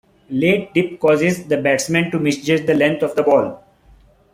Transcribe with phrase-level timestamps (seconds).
[0.31, 3.63] Late dip causes the batsman to misjudge the length of the ball.